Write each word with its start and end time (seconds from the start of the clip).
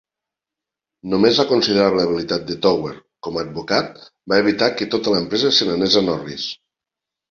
Només 1.13 1.41
la 1.41 1.45
considerable 1.51 2.07
habilitat 2.09 2.49
de 2.49 2.59
Tower 2.67 2.95
com 3.29 3.39
a 3.39 3.45
advocat 3.45 4.03
va 4.35 4.43
evitar 4.47 4.75
que 4.81 4.93
tota 4.99 5.19
l'empresa 5.19 5.57
se 5.61 5.73
n'anés 5.73 6.05
en 6.05 6.15
orris. 6.21 6.53